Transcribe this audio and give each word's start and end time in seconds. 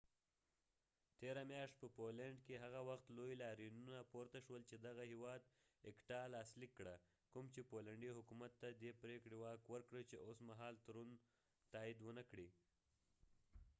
تیره 1.19 1.43
میاشت 1.49 1.75
په 1.81 1.87
پولينډ 1.97 2.37
کي 2.45 2.55
هغه 2.63 2.79
وخت 2.89 3.07
لوي 3.17 3.33
لاریونونه 3.43 4.09
پورته 4.11 4.39
شول 4.45 4.61
چي 4.69 4.75
دغه 4.87 5.03
هيواد 5.11 5.41
اکټا 5.89 6.21
لاس 6.33 6.49
ليک 6.59 6.71
کړه 6.79 6.95
کوم 7.33 7.45
چي 7.53 7.61
پولينډي 7.69 8.09
حکومت 8.17 8.51
ته 8.61 8.67
دي 8.81 8.91
پریکړه 9.01 9.35
واک 9.43 9.61
ورکړه 9.73 10.01
چي 10.09 10.15
اوس 10.25 10.39
مهال 10.49 10.75
تړون 10.85 11.09
تايد 11.73 11.97
ونکړي 12.07 12.49